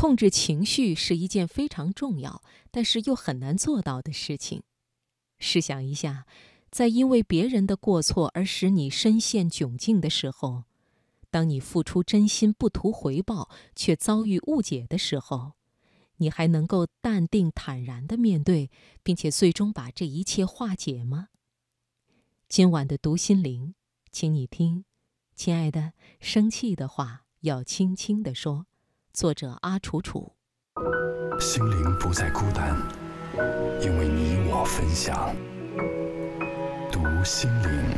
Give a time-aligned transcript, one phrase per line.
[0.00, 4.62] 控制情绪是一件非常重要，但是又很难做到的事情。
[5.40, 6.24] 试想一下，
[6.70, 10.62] 在因为别人的过错而使你深陷窘境的时候，
[11.32, 15.54] 当你付出真心不图回报，却遭遇误解的时候，
[16.18, 18.70] 你还能够淡定坦然地面对，
[19.02, 21.30] 并且最终把这一切化解吗？
[22.48, 23.74] 今晚的读心灵，
[24.12, 24.84] 请你听，
[25.34, 28.67] 亲爱的，生气的话要轻轻地说。
[29.12, 30.32] 作者阿楚楚，
[31.40, 32.76] 心灵不再孤单，
[33.80, 35.34] 因为你我分享。
[36.92, 37.97] 读心灵。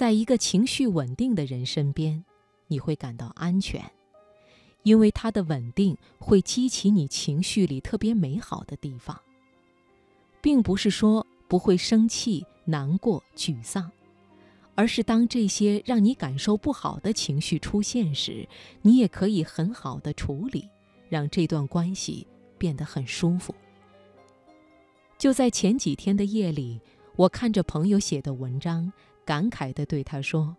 [0.00, 2.24] 在一个情绪稳定的人身边，
[2.68, 3.84] 你会感到安全，
[4.82, 9.20] 因为他的稳定会激起你情绪里特别美好的地方。
[10.40, 13.92] 并不是说不会生气、难过、沮丧，
[14.74, 18.48] 而是当这些让你感受不好的情绪出现时，
[18.80, 20.66] 你也可以很好的处理，
[21.10, 23.54] 让这段关系变得很舒服。
[25.18, 26.80] 就在前几天的夜里，
[27.16, 28.90] 我看着朋友写的文章。
[29.30, 30.56] 感慨地对他说：“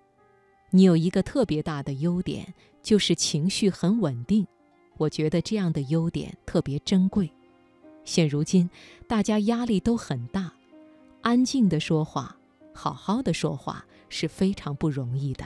[0.72, 4.48] 你有一个特别大的优点，就是情绪很稳定。
[4.96, 7.30] 我觉得这样的优点特别珍贵。
[8.06, 8.70] 现如今，
[9.10, 10.54] 大家压力都很大，
[11.20, 12.38] 安静地说话，
[12.74, 15.46] 好好的说话是非常不容易的。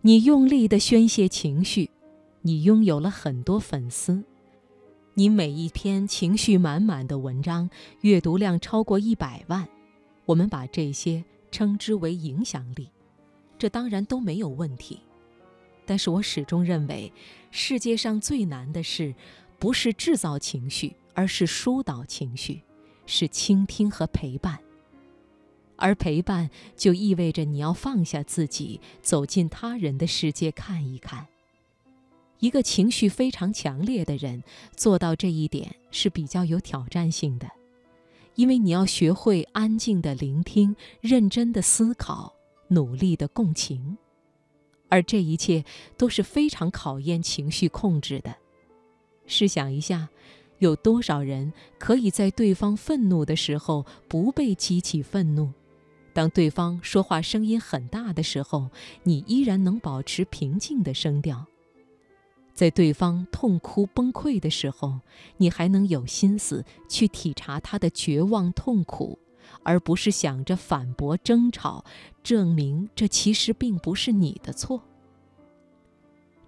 [0.00, 1.90] 你用力地宣泄情绪，
[2.40, 4.24] 你拥有了很多粉丝。
[5.12, 7.68] 你每一篇情绪满满的文章，
[8.00, 9.68] 阅读量超过一百万。
[10.24, 11.22] 我们把这些。”
[11.54, 12.90] 称之为影响力，
[13.56, 14.98] 这当然都没有问题。
[15.86, 17.12] 但是我始终认为，
[17.52, 19.14] 世界上最难的事，
[19.60, 22.60] 不是制造情绪，而是疏导情绪，
[23.06, 24.58] 是倾听和陪伴。
[25.76, 31.28] 而陪伴就意味着你要放下自己，走进他人的世界看一看。
[32.40, 34.42] 一个情绪非常强烈的人，
[34.74, 37.48] 做到这一点是比较有挑战性的。
[38.34, 42.34] 因为你要学会安静的聆听，认真的思考，
[42.68, 43.96] 努力的共情，
[44.88, 45.64] 而这一切
[45.96, 48.34] 都是非常考验情绪控制的。
[49.26, 50.08] 试想一下，
[50.58, 55.50] 有多少人可以在对方愤怒的时候不被激起愤怒？
[56.12, 58.70] 当对方说话声音很大的时候，
[59.02, 61.46] 你依然能保持平静的声调？
[62.54, 65.00] 在对方痛哭崩溃的时候，
[65.38, 69.18] 你还能有心思去体察他的绝望痛苦，
[69.64, 71.84] 而不是想着反驳争吵，
[72.22, 74.84] 证明这其实并不是你的错。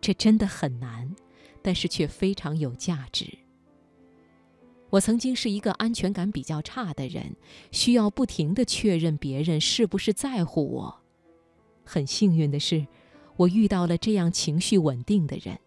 [0.00, 1.16] 这真的很难，
[1.60, 3.26] 但是却非常有价值。
[4.90, 7.34] 我曾经是一个安全感比较差的人，
[7.72, 11.00] 需要不停地确认别人是不是在乎我。
[11.84, 12.86] 很幸运的是，
[13.36, 15.58] 我遇到了这样情绪稳定的人。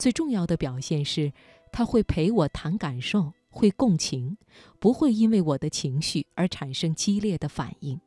[0.00, 1.30] 最重要的表现是，
[1.70, 4.38] 他会陪我谈感受，会共情，
[4.78, 8.00] 不会因为我的情绪而产生激烈的反应。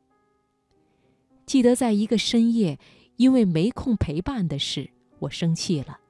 [1.46, 2.80] 记得在一个深夜，
[3.14, 4.90] 因为没空陪伴的事，
[5.20, 6.00] 我生气了，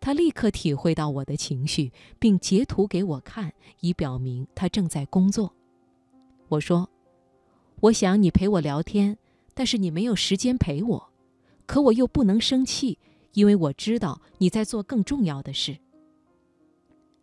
[0.00, 3.52] 他立刻体会到我的情绪，并截图给我看，
[3.82, 5.54] 以表明他正在工作。
[6.48, 6.90] 我说
[7.82, 9.16] ：“我想你陪我聊天，
[9.54, 11.10] 但是你没有时间陪我，
[11.66, 12.98] 可我又不能生气。”
[13.32, 15.76] 因为我知道你在做更重要的事。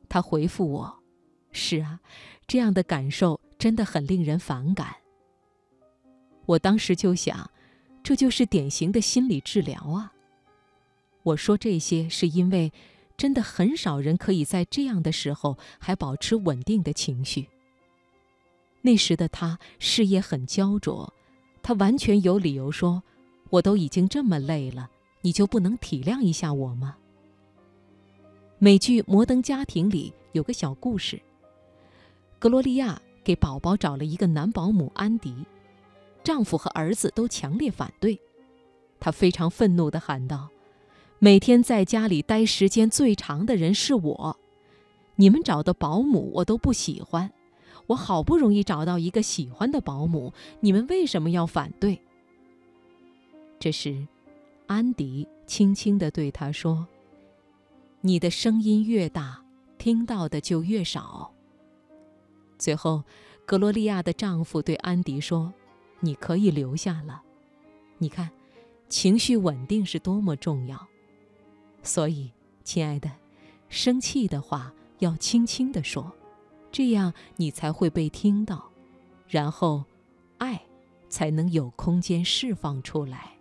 [0.09, 1.03] 他回复我
[1.51, 1.99] ：“是啊，
[2.47, 4.95] 这样的感受真的很令人反感。”
[6.45, 7.49] 我当时就想，
[8.01, 10.13] 这就是典型的心理治疗啊。
[11.23, 12.71] 我说这些是因为，
[13.17, 17.49] 真的很少人可以在这样的时候还保持稳定的情绪。
[18.81, 21.13] 那时的他事业很焦灼，
[21.61, 23.03] 他完全有理由说
[23.51, 24.89] ：“我都已经这么累了。”
[25.27, 26.95] 你就不能体谅一下我吗？
[28.59, 31.21] 美剧《摩登家庭》里有个小故事。
[32.39, 35.35] 格罗利亚给宝宝找了一个男保姆安迪，
[36.23, 38.17] 丈夫和儿子都强烈反对。
[39.01, 40.47] 她非常愤怒地喊道
[41.19, 44.37] ：“每天在家里待时间最长的人是我，
[45.17, 47.29] 你们找的保姆我都不喜欢，
[47.87, 50.31] 我好不容易找到一个喜欢的保姆，
[50.61, 51.99] 你们为什么要反对？”
[53.59, 54.07] 这时，
[54.67, 56.85] 安迪轻轻地对他说
[58.01, 59.41] ：“你的声音越大，
[59.77, 61.33] 听到的就越少。”
[62.59, 63.03] 最后，
[63.45, 65.53] 格罗利亚的丈夫对安迪说
[66.01, 67.21] ：“你可以留下了。
[67.97, 68.29] 你看，
[68.89, 70.85] 情绪稳定是多么重要。
[71.81, 72.29] 所以，
[72.65, 73.09] 亲爱的，
[73.69, 76.11] 生气的话要轻轻地说，
[76.73, 78.69] 这样你才会被听到，
[79.29, 79.85] 然后，
[80.39, 80.61] 爱
[81.07, 83.31] 才能有空间释放出来。”